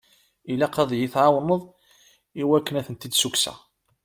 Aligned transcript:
Ilaq 0.51 0.75
ad 0.81 0.91
yi-tɛawneḍ 0.99 1.61
i 2.41 2.43
wakken 2.47 2.75
ad 2.79 2.85
tent-id-sukkseɣ. 2.85 3.57